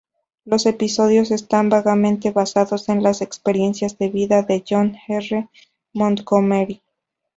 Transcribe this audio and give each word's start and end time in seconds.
Los 0.45 0.65
episodios 0.65 1.29
están 1.29 1.69
vagamente 1.69 2.31
basados 2.31 2.89
en 2.89 3.03
las 3.03 3.21
experiencias 3.21 3.99
de 3.99 4.09
vida 4.09 4.41
de 4.41 4.63
John 4.67 4.97
R. 5.07 5.47
Montgomery. 5.93 6.81